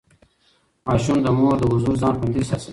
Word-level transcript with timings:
ماشوم 0.87 1.17
د 1.25 1.27
مور 1.37 1.55
له 1.61 1.67
حضور 1.73 1.95
ځان 2.01 2.13
خوندي 2.19 2.39
احساسوي. 2.41 2.69